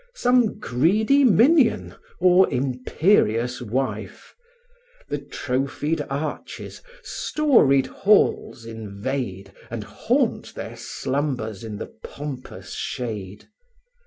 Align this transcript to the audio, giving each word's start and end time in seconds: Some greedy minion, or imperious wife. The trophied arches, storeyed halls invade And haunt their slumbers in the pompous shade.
Some 0.15 0.57
greedy 0.57 1.23
minion, 1.23 1.93
or 2.19 2.49
imperious 2.51 3.61
wife. 3.61 4.33
The 5.09 5.19
trophied 5.19 6.01
arches, 6.09 6.81
storeyed 7.03 7.85
halls 7.85 8.65
invade 8.65 9.53
And 9.69 9.83
haunt 9.83 10.55
their 10.55 10.75
slumbers 10.75 11.63
in 11.63 11.77
the 11.77 11.93
pompous 12.03 12.73
shade. 12.73 13.47